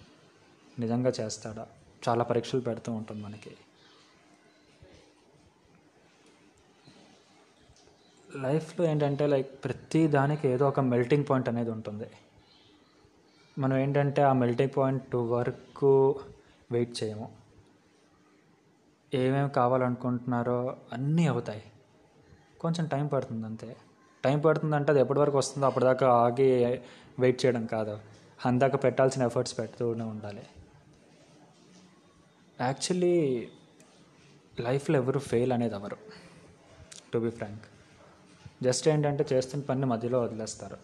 నిజంగా 0.78 1.12
చేస్తాడా? 1.20 1.66
చాలా 2.08 2.24
పరీక్షలు 2.24 2.60
పెడుతూ 2.60 2.92
ఉంటుంది 2.92 3.22
మనకి. 3.22 3.50
లైఫ్లో 8.36 8.86
ఏంటంటే 8.86 9.26
లైక్ 9.26 9.64
ప్రతి 9.64 10.08
దానికి 10.08 10.48
ఏదో 10.48 10.68
ఒక 10.68 10.80
మెల్టింగ్ 10.80 11.24
పాయింట్ 11.30 11.48
అనేది 11.48 11.70
ఉంటుంది. 11.70 12.06
మనం 13.58 13.76
ఏంటంటే 13.76 14.22
ఆ 14.22 14.32
మెల్టింగ్ 14.32 14.70
పాయింట్ 14.76 15.16
వరకు 15.16 16.20
వెయిట్ 16.72 17.02
చేయము. 17.02 17.32
ఏమేమి 19.14 19.50
కావాలనుకుంటున్నారో 19.50 20.76
అన్నీ 20.92 21.26
అవుతాయి. 21.26 21.62
కొంచెం 22.60 22.86
టైం 22.86 23.06
పడుతుంది 23.06 23.46
అంతే. 23.46 23.76
టైం 24.24 24.40
పడుతుందంటే 24.40 24.92
అది 24.92 25.00
ఎప్పటి 25.00 25.18
వరకు 25.18 25.38
వస్తుందో 25.38 25.66
అప్పటిదాకా 25.66 26.10
ఆగి 26.10 26.66
వెయిట్ 27.18 27.44
చేయడం 27.44 27.66
కాదు. 27.66 27.98
అందాక 28.46 28.84
పెట్టాల్సిన 28.84 29.22
ఎఫర్ట్స్ 29.22 29.58
పెడుతూనే 29.58 30.04
ఉండాలి. 30.04 30.42
యాక్చువల్లీ 32.60 33.48
లైఫ్లో 34.60 34.98
ఎవరు 34.98 35.18
ఫెయిల్ 35.18 35.52
అనేది 35.52 35.74
అవరు 35.74 35.96
టు 37.14 37.18
బి 37.18 37.30
ఫ్రాంక్. 37.30 37.62
జస్ట్ 38.62 38.88
ఏంటంటే 38.88 39.26
చేస్తున్న 39.32 39.64
పని 39.64 39.86
మధ్యలో 39.86 40.20
వదిలేస్తారు. 40.20 40.76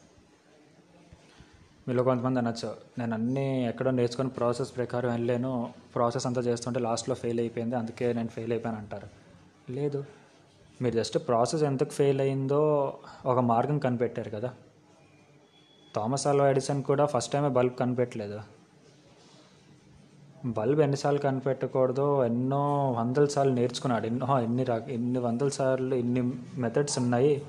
మీలో 1.88 2.02
కొంతమంది 2.02 2.40
అనొచ్చు. 2.40 2.76
నేను 2.98 3.14
అన్నీ 3.14 3.66
ఎక్కడో 3.68 3.90
నేర్చుకుని 3.90 4.28
ప్రాసెస్ 4.28 4.76
ప్రకారం 4.76 5.10
వెళ్ళాను 5.10 5.74
ప్రాసెస్ 5.94 6.26
అంతా 6.26 6.40
చేస్తుంటే 6.40 6.80
లాస్ట్లో 6.80 7.14
ఫెయిల్ 7.14 7.40
అయిపోయింది. 7.40 7.76
అందుకే 7.76 8.12
నేను 8.12 8.28
ఫెయిల్ 8.28 8.52
అయిపోయాను 8.52 8.80
అంటారు. 8.80 9.08
లేదు. 9.72 10.04
మీరు 10.82 10.94
జస్ట్ 10.94 11.18
ప్రాసెస్ 11.18 11.62
ఎందుకు 11.62 11.90
ఫెయిల్ 11.90 12.20
అయిందో 12.20 12.94
ఒక 13.26 13.38
మార్గం 13.38 13.78
కనిపెట్టారు 13.78 14.30
కదా. 14.30 14.54
థామస్ 15.96 16.26
ఆల్వా 16.26 16.50
ఎడిసన్ 16.50 16.82
కూడా 16.82 17.06
ఫస్ట్ 17.06 17.32
టైమే 17.32 17.48
బల్బ్ 17.48 17.74
కనిపెట్టలేదు. 17.74 18.40
బల్బ్ 20.46 20.80
ఎన్నిసార్లు 20.80 21.20
కనిపెట్టకూడదో 21.20 22.24
ఎన్నో 22.24 22.90
వందల 22.90 23.24
సార్లు 23.24 23.52
నేర్చుకున్నాడు. 23.52 24.06
ఎన్నో 24.06 24.40
ఎన్ని 24.40 24.64
రక 24.64 24.88
ఎన్ని 24.88 25.18
వందల 25.18 25.48
సార్లు 25.48 25.94
ఇన్ని 25.94 26.32
మెథడ్స్ 26.56 26.98
ఉన్నాయి. 26.98 27.46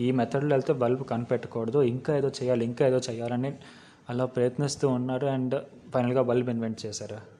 ఈ 0.00 0.10
మెథడ్లో 0.10 0.54
వెళ్తే 0.54 0.72
బల్బ్ 0.72 1.04
కనిపెట్టకూడదు 1.04 1.82
ఇంకా 1.82 2.16
ఏదో 2.16 2.28
చేయాలి 2.28 2.64
ఇంకా 2.64 2.86
ఏదో 2.86 2.98
చేయాలని 2.98 3.58
అలా 4.10 4.24
ప్రయత్నిస్తూ 4.24 4.88
ఉన్నారు 4.88 5.26
అండ్ 5.26 5.64
ఫైనల్గా 5.94 6.22
బల్బ్ 6.22 6.50
ఇన్వెంట్ 6.50 6.86
చేశారు. 6.86 7.36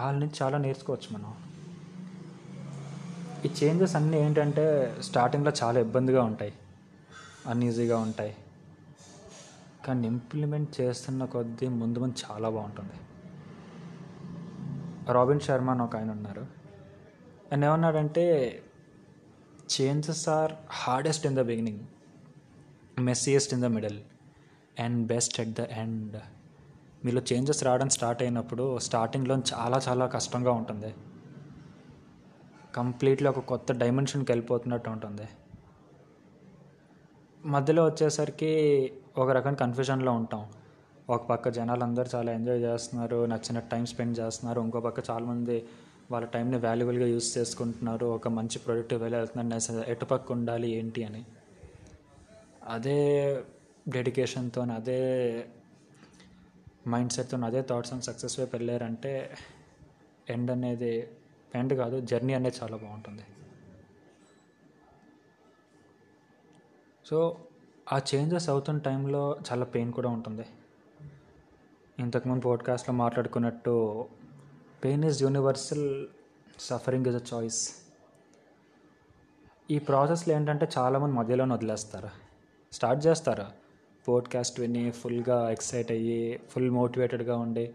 వాళ్ళ 0.00 0.18
నుంచి 0.18 0.32
చాలా 0.42 0.58
నేర్చుకోవచ్చు 0.58 1.18
మనం. 1.18 1.34
ఈ 3.44 3.50
చేంజెస్ 3.64 3.96
అన్నీ 3.96 4.18
ఏంటంటే 4.18 4.96
స్టార్టింగ్లో 5.00 5.52
చాలా 5.62 5.80
ఇబ్బందిగా 5.80 6.22
ఉంటాయి 6.22 6.52
అన్ఈజీగా 7.46 7.98
ఉంటాయి. 7.98 8.36
కానీ 9.86 10.06
ఇంప్లిమెంట్ 10.06 10.80
చేస్తున్న 10.80 11.24
కొద్దీ 11.24 11.68
ముందు 11.68 11.98
ముందు 11.98 12.14
చాలా 12.30 12.48
బాగుంటుంది. 12.48 12.92
రాబిన్ 15.12 15.40
శర్మ 15.40 15.70
అని 15.70 15.82
ఒక 15.82 15.96
ఆయన 15.96 16.10
ఉన్నారు. 16.10 16.40
ఆయన 17.52 17.64
ఏమన్నాడంటే 17.64 18.63
changes 19.72 20.28
are 20.28 20.52
hardest 20.70 21.26
in 21.26 21.36
the 21.36 21.40
beginning 21.40 21.80
messiest 22.98 23.54
in 23.54 23.62
the 23.62 23.64
middle 23.64 24.00
and 24.80 25.06
best 25.06 25.40
at 25.40 25.50
the 25.50 25.60
end 25.60 26.16
మీలో 27.04 27.22
చేంజెస్ 27.32 27.64
రావడం 27.64 27.88
స్టార్ట్ 27.88 28.22
అయినప్పుడు 28.22 28.78
స్టార్టింగ్లో 28.78 29.42
చాలా 29.54 29.80
చాలా 29.88 30.06
కష్టంగా 30.06 30.52
ఉంటుంది. 30.52 30.94
కంప్లీట్లీ 32.74 33.28
ఒక 33.28 33.38
కొత్త 33.38 33.72
డైమెన్షన్కి 33.72 34.32
వెళ్ళిపోతున్నట్టు 34.32 34.90
ఉంటుంది. 34.90 35.28
మధ్యలో 37.46 37.84
వచ్చేసరికి 37.84 38.52
ఒక 39.18 39.30
రకం 39.30 39.54
కన్ఫ్యూజన్లో 39.54 40.12
ఉంటాం. 40.12 40.52
ఒక 41.10 41.26
పక్క 41.26 41.48
జనాలు 41.48 41.84
అందరూ 41.84 42.06
చాలా 42.14 42.32
ఎంజాయ్ 42.32 42.60
చేస్తున్నారు 42.60 43.26
నచ్చిన 43.26 43.58
టైం 43.58 43.86
స్పెండ్ 43.86 44.18
చేస్తున్నారు 44.18 44.60
ఇంకో 44.60 44.80
పక్క 44.80 45.10
చాలామంది 45.10 45.64
వాళ్ళ 46.10 46.26
టైంని 46.26 46.56
వాల్యుబుల్గా 46.56 47.06
యూస్ 47.06 47.38
చేసుకుంటున్నారు 47.38 48.06
ఒక 48.06 48.28
మంచి 48.28 48.58
ప్రొడక్ట్ 48.58 48.94
వెళ్ళి 48.94 49.18
వెళ్తున్నారు 49.18 49.90
ఎటు 49.90 50.04
పక్క 50.04 50.32
ఉండాలి 50.32 50.70
ఏంటి 50.70 51.04
అని. 51.04 51.24
అదే 52.66 52.98
డెడికేషన్తో 53.88 54.62
అదే 54.62 55.00
మైండ్ 56.88 57.12
సెట్తో 57.12 57.38
అదే 57.38 57.62
థాట్స్ 57.62 57.92
అండ్ 57.92 58.04
సక్సెస్ 58.04 58.40
వైపు 58.40 58.56
వెళ్ళారంటే 58.56 59.34
ఎండ్ 60.30 60.50
అనేది 60.50 61.10
ఎండ్ 61.54 61.74
కాదు 61.74 62.00
జర్నీ 62.00 62.34
అనేది 62.34 62.56
చాలా 62.62 62.76
బాగుంటుంది. 62.76 63.22
సో 67.06 67.46
ఆ 67.92 68.00
చేంజెస్ 68.14 68.48
అవుతున్న 68.48 68.80
టైంలో 68.80 69.38
చాలా 69.52 69.64
పెయిన్ 69.64 69.92
కూడా 69.92 70.10
ఉంటుంది. 70.10 70.46
ఇంతకుముందు 71.98 72.42
పోడ్కాస్ట్లో 72.42 72.94
మాట్లాడుకున్నట్టు 72.94 74.06
pain 74.84 75.04
is 75.04 75.22
universal 75.22 76.06
suffering 76.58 77.06
is 77.06 77.34
a 77.34 77.36
choice 77.36 77.72
ఈ 79.70 79.78
ప్రాసెస్లో 79.78 80.34
ఏంటంటే 80.34 80.68
చాలామంది 80.78 81.14
మధ్యలోనే 81.14 81.54
వదిలేస్తారు. 81.54 82.08
స్టార్ట్ 82.72 83.06
చేస్తారు. 83.06 83.44
పోడ్కాస్ట్ 84.08 84.60
విని 84.60 84.90
ఫుల్గా 84.90 85.50
ఎక్సైట్ 85.50 85.92
అయ్యి 85.92 86.40
ఫుల్ 86.50 86.70
మోటివేటెడ్గా 86.70 87.36
ఉండి 87.36 87.74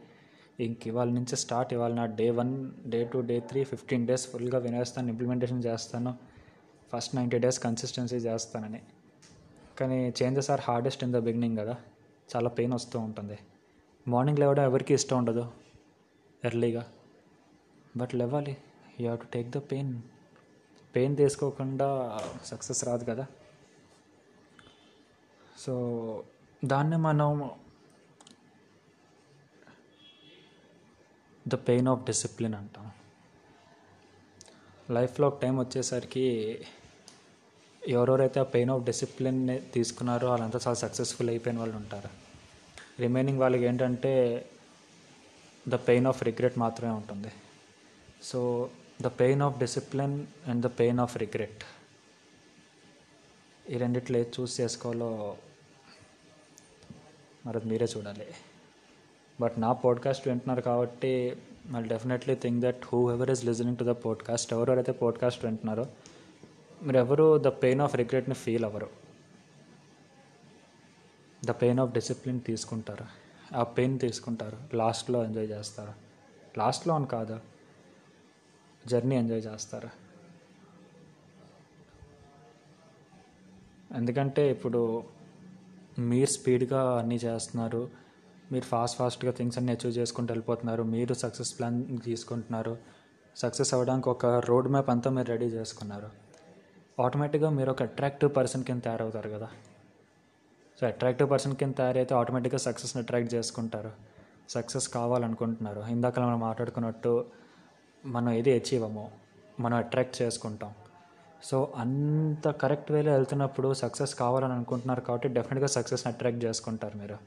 ఇంక 0.59 0.87
ఇవాళ 0.87 1.09
నుంచి 1.09 1.35
స్టార్ట్ 1.35 1.73
ఇవాళ 1.73 1.93
నా 1.93 2.05
day 2.05 2.29
one 2.29 2.71
day 2.87 3.03
two 3.03 3.21
day 3.21 3.39
three 3.39 3.63
fifteen 3.63 4.07
days 4.07 4.27
ఫుల్గా 4.27 4.57
వినేస్తాను 4.57 5.07
ఇంప్లిమెంటేషన్ 5.07 5.63
చేస్తాను. 5.65 6.17
ఫస్ట్ 6.93 7.15
నైంటీ 7.15 7.37
డేస్ 7.37 7.59
కన్సిస్టెన్సీ 7.59 8.15
చేస్తానని. 8.15 8.81
కానీ 9.79 10.13
changes 10.23 10.51
are 10.51 10.61
hardest 10.63 11.03
in 11.03 11.13
the 11.13 11.17
beginning 11.17 11.57
కదా. 11.57 11.75
చాలా 12.35 12.49
పెయిన్ 12.49 12.73
వస్తూ 12.73 12.99
ఉంటుంది. 12.99 13.37
మార్నింగ్ 14.07 14.39
లేవడం 14.39 14.63
ఎవరికి 14.63 14.93
ఇష్టం 14.93 15.17
ఉండదు? 15.17 15.51
ఎర్లీగా 16.45 16.87
but 17.99 18.15
లెవ్వాలి 18.15 18.57
you 18.99 19.05
have 19.05 19.19
to 19.19 19.27
take 19.33 19.49
the 19.49 19.57
pain 19.71 19.91
pain 20.95 21.17
తీసుకోకుండా 21.17 21.87
సక్సెస్ 22.45 22.81
రాదు 22.85 23.03
కదా. 23.03 23.25
సో 25.59 25.73
దాన్ని 26.65 26.97
మనం 26.97 27.51
ద 31.47 31.55
పెయిన్ 31.55 31.87
ఆఫ్ 31.87 32.05
డిసిప్లిన్ 32.05 32.53
అంటాం. 32.53 32.85
లైఫ్లో 34.91 35.27
ఒక 35.27 35.41
టైం 35.41 35.55
వచ్చేసరికి 35.59 36.25
ఎవరెవరైతే 37.87 38.39
ఆ 38.39 38.43
పెయిన్ 38.43 38.71
ఆఫ్ 38.71 38.83
డిసిప్లిన్ 38.83 39.41
తీసుకున్నారో 39.73 40.29
వాళ్ళంతా 40.29 40.59
చాలా 40.67 40.79
సక్సెస్ఫుల్ 40.83 41.29
అయిపోయిన 41.29 41.59
వాళ్ళు 41.59 41.75
ఉంటారు. 41.75 42.09
రిమైనింగ్ 42.99 43.39
వాళ్ళకి 43.39 43.63
ఏంటంటే 43.63 44.13
ద 45.67 45.75
పెయిన్ 45.87 46.07
ఆఫ్ 46.07 46.23
రిగ్రెట్ 46.23 46.57
మాత్రమే 46.59 46.93
ఉంటుంది. 46.93 47.31
So 48.23 48.69
the 49.01 49.07
pain 49.07 49.41
of 49.41 49.59
discipline 49.59 50.25
and 50.47 50.65
the 50.65 50.79
pain 50.79 50.99
of 50.99 51.17
regret 51.17 51.63
ఈ 53.69 53.77
రెండిట్లో 53.77 54.17
ఏది 54.17 54.31
చూస్ 54.39 54.61
చేసుకోవాలో 54.61 55.37
మరి 57.45 57.59
మీరే 57.65 57.87
చూడాలి. 57.97 58.27
బట్ 59.41 59.53
నా 59.57 59.73
పాడ్కాస్ట్ 59.73 60.27
వింటున్నారు 60.27 60.61
కాబట్టి 60.61 61.41
మరి 61.65 61.87
definitely 61.87 62.35
think 62.35 62.65
that 62.65 62.81
whoever 63.11 63.29
is 63.29 63.45
listening 63.45 63.77
to 63.77 63.83
the 63.83 63.87
podcast 63.87 64.53
ఎవరెవరైతే 64.53 64.91
పాడ్కాస్ట్ 64.91 65.45
వింటున్నారో 65.45 65.85
మీరు 66.83 66.97
ఎవరు 66.97 67.37
ద 67.37 67.47
పెయిన్ 67.47 67.81
ఆఫ్ 67.81 67.95
రిగ్రెట్ని 67.95 68.35
ఫీల్ 68.35 68.65
అవ్వరు. 68.65 68.89
ద 71.45 71.51
పెయిన్ 71.51 71.79
ఆఫ్ 71.79 71.91
డిసిప్లిన్ 71.91 72.41
తీసుకుంటారు. 72.41 73.05
ఆ 73.55 73.63
పెయిన్ 73.63 73.99
తీసుకుంటారు. 73.99 74.57
లాస్ట్లో 74.73 75.23
ఎంజాయ్ 75.23 75.49
చేస్తారు. 75.49 75.93
లాస్ట్లో 76.57 76.95
అని 76.95 77.07
కాదు. 77.07 77.39
జర్నీ 78.89 79.15
ఎంజాయ్ 79.15 79.43
చేస్తారు. 79.45 79.89
ఎందుకంటే 83.95 84.51
ఇప్పుడు 84.51 85.03
మీరు 85.99 86.29
స్పీడ్గా 86.29 86.81
అన్నీ 86.99 87.15
చేస్తున్నారు. 87.15 87.89
మీరు 88.51 88.63
ఫాస్ట్ 88.63 88.97
ఫాస్ట్గా 88.97 89.31
థింగ్స్ 89.31 89.57
అన్నీ 89.57 89.71
అచీవ్ 89.71 89.97
చేసుకుంటూ 89.97 90.31
వెళ్ళిపోతున్నారు. 90.33 90.83
మీరు 90.83 91.13
సక్సెస్ 91.13 91.59
ప్లాన్ 91.59 91.83
తీసుకుంటున్నారు. 92.05 92.77
సక్సెస్ 93.35 93.73
అవ్వడానికి 93.73 94.09
ఒక 94.09 94.25
రోడ్ 94.25 94.67
మ్యాప్ 94.67 94.89
అంతా 94.89 95.09
మీరు 95.11 95.27
రెడీ 95.27 95.45
చేసుకున్నారు. 95.45 96.09
ఆటోమేటిక్గా 97.01 97.49
మీరు 97.49 97.71
ఒక 97.71 97.81
అట్రాక్టివ్ 97.81 98.35
పర్సన్ 98.37 98.63
కింద 98.63 98.81
తయారవుతారు 98.81 99.29
కదా. 99.29 99.49
సో 100.81 100.87
అట్రాక్టివ్ 100.87 101.31
పర్సన్ 101.31 101.55
కింద 101.55 101.73
తయారైతే 101.77 102.15
ఆటోమేటిక్గా 102.15 102.59
సక్సెస్ని 102.59 103.03
అట్రాక్ట్ 103.03 103.33
చేసుకుంటారు. 103.33 103.91
సక్సెస్ 104.49 104.89
కావాలనుకుంటున్నారు. 104.89 105.81
ఇందాక 105.81 106.19
మనం 106.19 106.39
మాట్లాడుకున్నట్టు 106.39 107.25
మనం 108.05 108.31
ఏది 108.31 108.51
అచీవ్ 108.51 108.83
అవ్వమో 108.83 109.09
మనం 109.59 109.77
అట్రాక్ట్ 109.77 110.21
చేసుకుంటాం. 110.21 110.73
సో 111.43 111.73
అంత 111.75 112.49
కరెక్ట్ 112.49 112.91
వేలో 112.91 113.11
వెళ్తున్నప్పుడు 113.11 113.73
సక్సెస్ 113.73 114.15
కావాలని 114.15 114.53
అనుకుంటున్నారు 114.53 115.01
కాబట్టి 115.01 115.27
డెఫినెట్గా 115.27 115.67
సక్సెస్ని 115.67 116.13
అట్రాక్ట్ 116.13 116.45
చేసుకుంటారు 116.45 116.97
మీరు. 116.97 117.17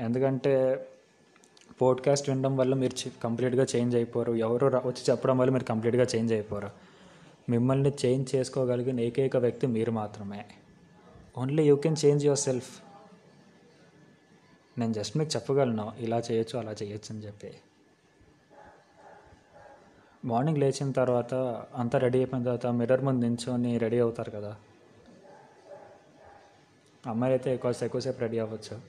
ఎందుకంటే 0.00 0.86
పోడ్కాస్ట్ 1.82 2.30
వినడం 2.30 2.56
వల్ల 2.56 2.74
మీరు 2.74 3.10
కంప్లీట్గా 3.22 3.66
చేంజ్ 3.76 3.96
అయిపోరు. 3.96 4.32
ఎవరు 4.32 4.66
వచ్చి 4.66 5.10
చెప్పడం 5.10 5.38
వల్ల 5.38 5.52
మీరు 5.52 5.64
కంప్లీట్గా 5.64 6.06
చేంజ్ 6.16 6.32
అయిపోరు. 6.32 6.70
మిమ్మల్ని 7.48 7.92
చేంజ్ 8.04 8.34
చేసుకోగలిగిన 8.34 9.00
ఏకైక 9.00 9.36
వ్యక్తి 9.36 9.66
మీరు 9.66 9.90
మాత్రమే. 9.90 10.44
Only 11.38 11.62
you 11.62 11.76
can 11.76 11.96
change 12.04 12.24
yourself 12.38 12.70
నేను 14.78 14.92
జస్ట్ 14.92 15.16
మీకు 15.16 15.30
చెప్పగలను 15.36 15.92
ఇలా 15.98 16.22
చేయొచ్చు 16.32 16.58
అలా 16.58 16.72
చేయొచ్చు 16.72 17.16
అని 17.16 17.26
చెప్పి. 17.26 17.54
మార్నింగ్ 20.24 20.58
లేచిన 20.58 20.90
తర్వాత 20.90 21.34
అంతా 21.76 21.98
రెడీ 21.98 22.18
అయిపోయిన 22.18 22.44
తర్వాత 22.44 22.66
మిర్రర్ 22.66 23.04
ముందు 23.04 23.20
నించొని 23.26 23.78
రెడీ 23.78 23.98
అవుతారు 23.98 24.30
కదా. 24.30 24.56
అమ్మాయి 27.06 27.32
అయితే 27.32 27.54
ఎక్కువ 27.54 27.74
ఎక్కువసేపు 27.82 28.20
రెడీ 28.20 28.38
అవ్వచ్చు. 28.38 28.80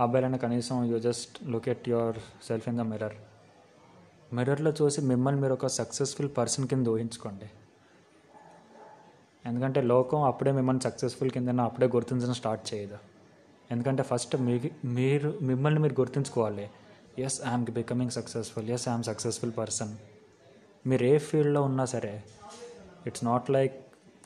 అబ్బాయిలైనా 0.00 0.38
కనీసం 0.38 0.84
you 0.84 0.98
just 0.98 1.48
look 1.52 1.68
at 1.68 1.88
yourself 2.48 2.68
in 2.68 2.78
the 2.78 2.80
mirror 2.80 3.16
మిర్రర్లో 4.34 4.72
చూసి 4.82 5.00
మిమ్మల్ని 5.00 5.40
మీరు 5.40 5.52
ఒక 5.52 5.66
సక్సెస్ఫుల్ 5.66 6.30
పర్సన్ 6.38 6.66
కింద 6.68 6.86
ఊహించుకోండి. 6.86 7.48
ఎందుకంటే 9.46 9.80
లోకం 9.82 10.22
అప్పుడే 10.22 10.52
మిమ్మల్ని 10.52 10.82
సక్సెస్ఫుల్ 10.82 11.30
కింద 11.30 11.60
అప్పుడే 11.60 11.86
గుర్తించడం 11.86 12.34
స్టార్ట్ 12.34 12.74
చేయదు. 12.74 12.98
ఎందుకంటే 13.70 14.02
ఫస్ట్ 14.02 14.36
మీ 14.36 14.70
మీరు 14.84 15.38
మిమ్మల్ని 15.42 15.80
మీరు 15.80 15.96
గుర్తించుకోవాలి. 16.00 16.70
Yes 17.18 17.40
I'm 17.48 17.64
becoming 17.64 18.10
successful 18.10 18.70
yes 18.70 18.88
I'm 18.88 19.02
successful 19.02 19.52
person 19.58 19.94
మీరు 20.88 21.04
ఏ 21.04 21.18
ఫీల్డ్లో 21.18 21.62
ఉన్నా 21.62 21.84
సరే 21.84 22.22
ఇట్స్ 23.06 23.24
నాట్ 23.24 23.50
లైక్ 23.50 23.74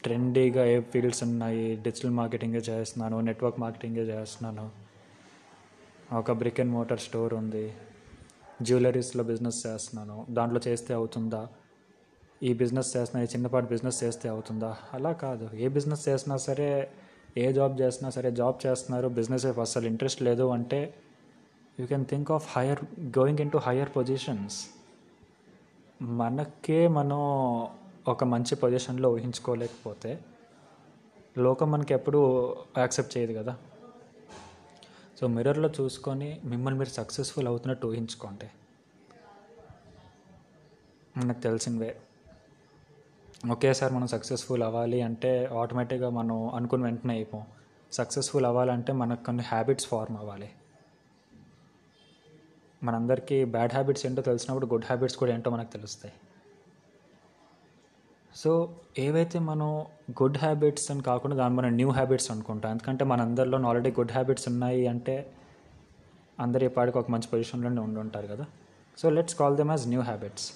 ట్రెండీగా 0.04 0.64
ఏ 0.64 0.80
ఫీల్డ్స్ 0.80 1.22
ఉన్నాయి 1.22 1.76
డిజిటల్ 1.76 2.10
మార్కెటింగే 2.10 2.58
చేస్తున్నాను 2.58 3.20
నెట్వర్క్ 3.20 3.60
మార్కెటింగే 3.60 4.02
చేస్తున్నాను. 4.02 4.70
ఒక 6.16 6.32
బ్రిక్ 6.32 6.60
అండ్ 6.60 6.72
మోటార్ 6.72 7.00
స్టోర్ 7.00 7.34
ఉంది 7.34 7.72
జ్యువెలరీస్లో 8.62 9.24
బిజినెస్ 9.24 9.66
చేస్తున్నాను. 9.66 10.26
దాంట్లో 10.30 10.60
చేస్తే 10.68 10.94
అవుతుందా? 10.94 11.48
ఈ 12.42 12.52
బిజినెస్ 12.52 12.96
చేస్తున్నా 12.96 13.24
ఈ 13.24 13.28
చిన్నపాటి 13.28 13.66
బిజినెస్ 13.66 14.04
చేస్తే 14.04 14.28
అవుతుందా? 14.28 14.76
అలా 14.92 15.12
కాదు. 15.12 15.50
ఏ 15.56 15.68
బిజినెస్ 15.68 16.08
చేసినా 16.08 16.36
సరే 16.36 16.90
ఏ 17.38 17.52
జాబ్ 17.52 17.80
చేసినా 17.80 18.10
సరే 18.10 18.30
జాబ్ 18.30 18.66
చేస్తున్నారు 18.66 19.08
బిజినెస్ 19.08 19.46
అసలు 19.46 19.86
ఇంట్రెస్ట్ 19.86 20.22
లేదు 20.22 20.48
అంటే 20.48 20.94
you 21.80 21.86
can 21.86 22.04
think 22.04 22.30
of 22.30 22.58
higher 22.58 22.80
going 23.18 23.40
into 23.50 23.58
higher 23.58 23.88
positions 23.96 24.56
మనకే 26.02 26.88
మనం 26.88 27.18
ఒక 28.08 28.24
మంచి 28.24 28.56
పొజిషన్లో 28.56 29.12
ఊహించుకోలేకపోతే 29.12 30.24
లోకం 31.38 31.70
మనకి 31.70 31.94
ఎప్పుడూ 31.94 32.54
యాక్సెప్ట్ 32.78 33.18
చేయదు 33.18 33.32
కదా. 33.32 33.56
సో 35.20 35.26
మిర్రర్లో 35.26 35.70
చూసుకొని 35.80 36.40
మిమ్మల్ని 36.44 36.78
మీరు 36.78 36.88
సక్సెస్ఫుల్ 36.88 37.48
అవుతున్నట్టు 37.48 37.86
ఊహించుకోండి. 37.86 38.50
మనకు 41.18 41.40
తెలిసినవే 41.40 42.00
ఒకేసారి 43.50 43.94
మనం 43.94 44.06
సక్సెస్ఫుల్ 44.06 44.62
అవ్వాలి 44.62 45.02
అంటే 45.02 45.50
ఆటోమేటిక్గా 45.60 46.08
మనం 46.08 46.48
అనుకుని 46.48 46.82
వెంటనే 46.82 47.14
అయిపోం. 47.14 47.42
సక్సెస్ఫుల్ 47.92 48.46
అవ్వాలంటే 48.46 48.92
మనకు 48.92 49.24
కొన్ని 49.24 49.42
హ్యాబిట్స్ 49.42 49.86
ఫార్మ్ 49.86 50.16
అవ్వాలి. 50.16 50.50
మనందరికీ 52.82 53.44
బ్యాడ్ 53.54 53.72
హ్యాబిట్స్ 53.72 54.04
ఏంటో 54.06 54.22
తెలిసినప్పుడు 54.22 54.66
గుడ్ 54.72 54.84
హ్యాబిట్స్ 54.84 55.16
కూడా 55.16 55.32
ఏంటో 55.34 55.50
మనకు 55.50 55.70
తెలుస్తాయి. 55.72 56.14
సో 58.36 58.50
ఏవైతే 58.98 59.38
మనం 59.50 59.68
గుడ్ 60.22 60.38
హ్యాబిట్స్ 60.38 60.90
అని 60.90 61.02
కాకుండా 61.08 61.36
దాని 61.36 61.54
మనం 61.54 61.70
న్యూ 61.80 61.90
హ్యాబిట్స్ 61.98 62.28
అనుకుంటాం 62.30 62.70
ఎందుకంటే 62.70 63.04
మనందరిలో 63.12 63.58
ఆల్రెడీ 63.70 63.90
గుడ్ 63.98 64.12
హ్యాబిట్స్ 64.12 64.46
ఉన్నాయి 64.48 64.82
అంటే 64.92 65.16
అందరి 66.40 66.68
పాడికి 66.76 66.98
ఒక 66.98 67.10
మంచి 67.10 67.28
పొజిషన్లోనే 67.32 67.80
ఉండి 67.80 68.00
ఉంటారు 68.00 68.26
కదా. 68.26 68.44
So 68.98 69.10
let's 69.16 69.36
call 69.40 69.56
them 69.56 69.70
as 69.70 69.84
new 69.88 70.02
habits 70.10 70.46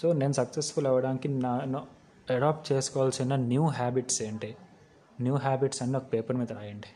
so 0.00 0.06
నేను 0.20 0.34
సక్సెస్ఫుల్ 0.40 0.86
అవ్వడానికి 0.90 1.28
నేను 1.28 1.80
అడాప్ట్ 2.36 2.66
చేసుకోవాల్సిన 2.72 3.36
న్యూ 3.52 3.64
హ్యాబిట్స్ 3.78 4.18
ఏంటి? 4.22 4.50
న్యూ 5.20 5.36
హ్యాబిట్స్ 5.46 5.82
అన్ని 5.82 5.96
ఒక 5.96 6.06
పేపర్ 6.12 6.36
మీద 6.36 6.52
రాయండి. 6.58 6.90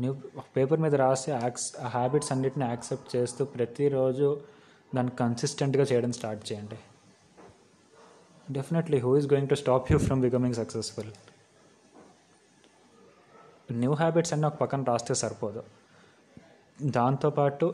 న్యూ 0.00 0.12
పేపర్ 0.56 0.80
మీద 0.80 0.94
రాసి 0.94 1.30
యాక్స్ 1.30 1.80
హ్యాబిట్స్ 1.80 2.32
అన్నిటిని 2.32 2.64
యాక్సెప్ట్ 2.64 3.16
చేస్తూ 3.16 3.44
ప్రతిరోజు 3.44 4.40
దాన్ని 4.94 5.12
కన్సిస్టెంట్గా 5.16 5.84
చేయడం 5.84 6.12
స్టార్ట్ 6.12 6.52
చేయండి. 6.52 6.78
Definitely 8.50 8.98
who 9.00 9.16
is 9.18 9.26
going 9.32 9.48
to 9.48 9.54
stop 9.54 9.92
you 9.92 9.98
from 9.98 10.20
becoming 10.20 10.54
successful 10.54 11.10
new 13.72 13.92
habits 13.94 14.32
అన్నీ 14.32 14.46
ఒక 14.46 14.54
పక్కన 14.54 14.82
రాస్తే 14.82 15.14
సరిపోదు. 15.14 15.62
దాంతోపాటు 16.82 17.66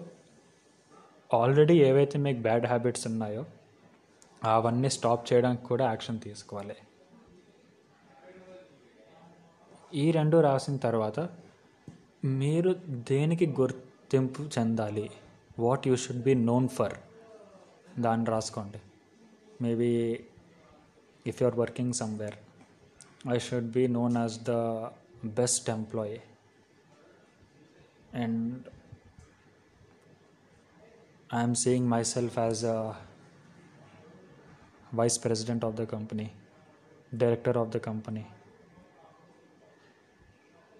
ఆల్రెడీ 1.35 1.75
ఏవైతే 1.89 2.19
మీకు 2.19 2.41
బ్యాడ్ 2.41 2.67
హ్యాబిట్స్ 2.67 3.07
ఉన్నాయో 3.07 3.45
అవన్నీ 4.45 4.91
స్టాప్ 4.91 5.33
చేయడానికి 5.33 5.65
కూడా 5.65 5.85
యాక్షన్ 5.85 6.21
తీసుకోవాలి. 6.21 6.77
ఈ 9.95 10.11
రెండు 10.11 10.37
రాసిన 10.41 10.77
తర్వాత 10.77 11.21
మీరు 12.25 12.73
దేనికి 13.11 13.47
గుర్తింపు 13.47 14.43
చెందాలి? 14.43 15.11
What 15.59 15.89
you 15.89 15.97
should 15.97 16.21
be 16.23 16.35
known 16.35 16.69
for 16.69 16.95
దాన్ని 17.99 18.27
రాసుకోండి. 18.27 18.81
Maybe 19.63 19.89
if 21.27 21.43
you 21.43 21.47
are 21.49 21.59
working 21.59 21.93
somewhere 21.93 22.37
I 23.33 23.39
should 23.39 23.71
be 23.71 23.89
known 23.89 24.17
as 24.17 24.37
the 24.51 24.51
best 25.25 25.71
employee 25.71 26.19
and 28.15 28.63
I'm 31.35 31.55
seeing 31.55 31.89
myself 32.03 32.39
as 32.39 32.65
a 32.65 32.79
vice 34.95 35.25
president 35.25 35.65
of 35.65 35.75
the 35.75 35.83
company 35.83 36.33
director 37.15 37.59
of 37.59 37.69
the 37.69 37.77
company 37.77 38.27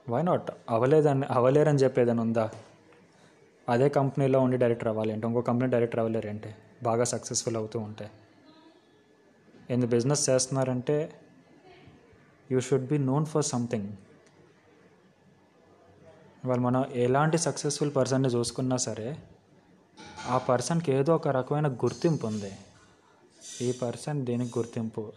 why 0.09 0.23
not 0.23 0.51
అవ్వలేదని 0.71 1.27
అవ్వలేరని 1.27 1.79
చెప్పేదని 1.79 2.21
ఉందా? 2.21 2.51
అదే 3.69 3.89
కంపెనీలో 3.89 4.41
ఉండి 4.41 4.57
director 4.57 4.89
అవ్వాలి 4.89 5.13
ఇంకో 5.13 5.41
company 5.41 5.71
director 5.71 6.01
అవ్వలేరంటే 6.01 6.57
బాగా 6.83 7.05
successful 7.05 7.57
అవుతూ 7.57 7.79
ఉంటే. 7.79 8.11
ఎందు 9.71 9.87
బిజినెస్ 9.87 10.31
చేస్తున్నారంటే 10.31 11.15
you 12.51 12.61
should 12.61 12.87
be 12.87 12.99
known 12.99 13.27
for 13.27 13.45
something 13.45 13.93
వాళ్ళు 16.45 16.65
మనం 16.65 16.85
ఎలాంటి 16.85 17.39
సక్సెస్ఫుల్ 17.39 17.95
పర్సన్ని 17.97 18.29
చూసుకున్నా 18.29 18.77
సరే 18.77 19.17
ఆ 20.27 20.39
పర్సన్కి 20.39 20.93
ఏదో 20.93 21.15
ఒక 21.15 21.29
రకమైన 21.29 21.69
గుర్తింపు 21.69 22.27
ఉంది. 22.27 22.53
ఈ 23.63 23.73
పర్సన్ 23.73 24.27
దీనికి 24.27 24.59
గుర్తింపు? 24.59 25.13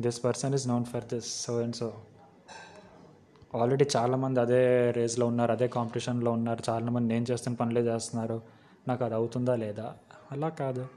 This 0.00 0.24
person 0.24 0.54
is 0.54 0.68
known 0.68 0.84
for 0.84 1.04
this 1.04 1.42
so 1.42 1.62
and 1.62 1.76
so 1.76 1.94
already 3.54 3.86
చాలామంది 3.96 4.40
అదే 4.40 4.90
రేస్లో 4.90 5.26
ఉన్నారు 5.26 5.52
అదే 5.52 5.68
కాంపిటీషన్లో 5.68 6.32
ఉన్నారు. 6.32 6.62
చాలామంది 6.68 7.08
నేను 7.08 7.26
చేస్తున్న 7.30 7.56
పనులే 7.56 7.80
చేస్తున్నారు. 7.80 8.42
నాకు 8.88 9.04
అది 9.04 9.14
అవుతుందా 9.14 9.56
లేదా? 9.56 9.94
అలా 10.32 10.48
కాదు. 10.48 10.88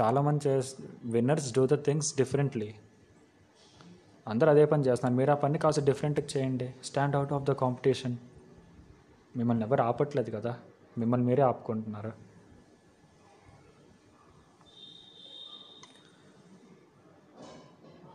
చాలామంది 0.00 0.48
చే 0.48 0.62
winners 1.04 1.54
do 1.54 1.66
the 1.66 1.74
things 1.74 2.16
differently 2.16 2.74
అందరూ 4.28 4.50
అదే 4.50 4.64
పని 4.64 4.84
చేస్తున్నారు. 4.84 5.18
మీరు 5.18 5.30
ఆ 5.30 5.34
పని 5.34 5.58
కాస్త 5.58 5.80
డిఫరెంట్గా 5.80 6.26
చేయండి. 6.36 6.74
Stand 6.84 7.16
out 7.16 7.32
of 7.32 7.44
the 7.44 7.50
competition 7.50 8.16
మిమ్మల్ని 9.36 9.64
ఎవరు 9.64 9.82
ఆపట్లేదు 9.82 10.30
కదా. 10.30 10.58
మిమ్మల్ని 10.98 11.26
మీరే 11.26 11.42
ఆపుకుంటున్నారు. 11.42 12.12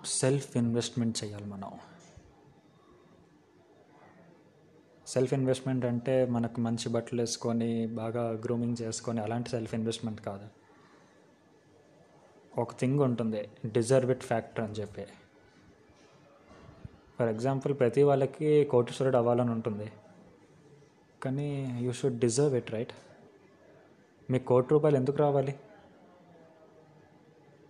సెల్ఫ్ 0.05 0.57
ఇన్వెస్ట్మెంట్ 0.57 1.23
చేయాలి 1.23 1.45
మనం. 1.45 1.71
సెల్ఫ్ 5.13 5.34
ఇన్వెస్ట్మెంట్ 5.34 5.86
అంటే 5.86 6.26
మనకు 6.26 6.60
మంచి 6.60 6.89
బట్టలు 6.89 7.21
వేసుకొని 7.21 7.88
బాగా 7.88 8.24
గ్రూమింగ్ 8.45 8.78
చేసుకొని 8.82 9.19
అలాంటి 9.21 9.50
సెల్ఫ్ 9.50 9.74
ఇన్వెస్ట్మెంట్ 9.76 10.21
కాదు. 10.21 10.47
ఒక 12.62 12.71
థింగ్ 12.80 13.00
ఉంటుంది 13.00 13.50
డిజర్వ్ 13.65 14.12
ఇట్ 14.12 14.24
ఫ్యాక్టర్ 14.24 14.63
అని 14.65 14.74
చెప్పి. 14.74 15.06
ఫర్ 17.17 17.30
ఎగ్జాంపుల్ 17.30 17.80
ప్రతి 17.80 18.04
వాళ్ళకి 18.04 18.63
కోటీశ్వరుడు 18.63 19.17
అవ్వాలని 19.17 19.52
ఉంటుంది. 19.52 19.91
కానీ 21.24 21.80
you 21.82 21.91
should 21.91 22.19
deserve 22.19 22.56
it 22.56 22.71
right 22.71 22.93
మీకు 24.32 24.45
కోటి 24.45 24.67
రూపాయలు 24.71 24.97
ఎందుకు 24.97 25.17
రావాలి? 25.17 25.56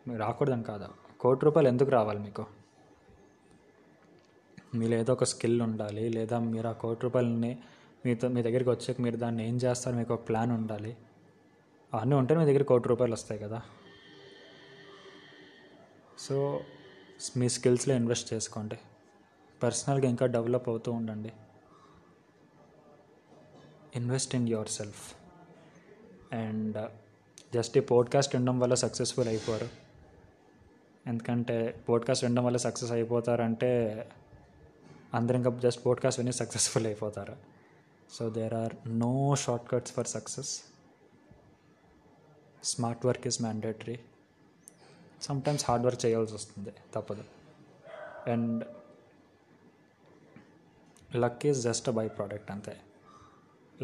మీరు 0.08 0.20
రాకూడదని 0.20 0.64
కాదా. 0.64 0.90
కోటి 1.20 1.46
రూపాయలు 1.46 1.68
ఎందుకు 1.68 1.90
రావాలి 1.90 2.20
మీకు? 2.20 2.46
మీలో 4.76 4.98
ఏదో 4.98 5.14
ఒక 5.14 5.24
స్కిల్ 5.24 5.62
ఉండాలి 5.62 6.10
లేదా 6.10 6.40
మీరు 6.40 6.68
ఆ 6.68 6.72
కోటి 6.72 7.00
రూపాయలని 7.04 7.60
మీతో 8.06 8.28
మీ 8.28 8.42
దగ్గరికి 8.42 8.70
వచ్చాక 8.70 9.02
మీరు 9.02 9.18
దాన్ని 9.18 9.48
ఏం 9.48 9.58
చేస్తారు 9.58 9.96
మీకు 9.96 10.14
ఒక 10.14 10.28
ప్లాన్ 10.28 10.52
ఉండాలి. 10.52 10.98
అవన్నీ 11.94 12.16
ఉంటే 12.16 12.36
మీ 12.36 12.46
దగ్గర 12.46 12.64
కోటి 12.64 12.90
రూపాయలు 12.90 13.14
వస్తాయి 13.14 13.42
కదా. 13.42 13.62
సో 16.20 16.62
మీ 17.38 17.50
స్కిల్స్లో 17.50 17.96
ఇన్వెస్ట్ 17.96 18.34
చేసుకోండి. 18.34 18.80
పర్సనల్గా 19.64 20.10
ఇంకా 20.10 20.26
డెవలప్ 20.26 20.70
అవుతూ 20.70 20.92
ఉండండి. 20.92 21.34
Invest 23.96 24.36
in 24.36 24.50
yourself. 24.68 25.16
And 26.36 26.92
just 27.54 27.78
ఈ 27.78 27.82
పోడ్కాస్ట్ 27.82 28.36
వినడం 28.36 28.60
వల్ల 28.60 28.74
సక్సెస్ఫుల్ 28.74 29.28
అయిపోరు. 29.28 29.68
ఎందుకంటే 31.08 31.84
పోడ్కాస్ట్ 31.90 32.26
వినడం 32.26 32.46
వల్ల 32.46 32.58
సక్సెస్ 32.58 32.92
అయిపోతారంటే 32.92 34.08
అందరు 35.13 35.36
ఇంకా 35.36 35.50
జస్ట్ 35.50 35.86
పోడ్కాస్ట్ 35.86 36.19
విని 36.19 36.34
సక్సెస్ఫుల్ 36.34 36.86
అయిపోతారు. 36.86 37.38
So 38.12 38.30
there 38.30 38.54
are 38.54 38.74
no 38.88 39.36
short 39.36 39.71
cuts 39.71 39.91
for 39.91 40.08
success 40.08 40.62
smart 42.63 43.06
work 43.06 43.28
is 43.28 43.41
mandatory 43.41 44.00
sometimes 45.21 45.65
hard 45.67 45.86
work 45.86 46.06
చేయాల్సి 46.06 46.34
వస్తుంది 46.34 46.74
తప్పదు. 46.93 47.24
And 48.32 48.65
luck 51.15 51.45
is 51.45 51.62
just 51.62 51.89
byproduct 52.08 52.52
అంతే. 52.52 52.82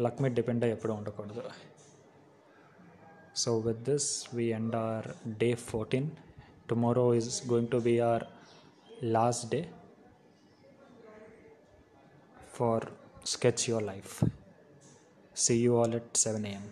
లక్ 0.00 0.22
మీద 0.22 0.32
డిపెండ్ 0.32 0.64
అయ్యి 0.64 0.76
ఎప్పుడు 0.76 0.92
ఉండకూడదు. 0.92 1.42
So 3.36 3.58
with 3.58 3.78
this 3.78 4.34
we 4.34 4.44
end 4.44 4.74
our 4.74 5.28
day 5.38 5.54
fourteen 5.54 6.10
tomorrow 6.70 7.14
is 7.14 7.48
going 7.48 7.68
to 7.68 7.76
be 7.76 7.98
our 7.98 8.24
last 9.02 9.50
day 9.50 9.74
for 12.58 12.80
Sketch 13.22 13.68
Your 13.68 13.80
Life. 13.80 14.24
See 15.32 15.58
you 15.58 15.76
all 15.76 15.94
at 15.94 16.16
7 16.16 16.44
am. 16.44 16.64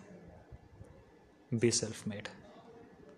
Be 1.59 1.71
self 1.71 2.05
made. 2.05 2.27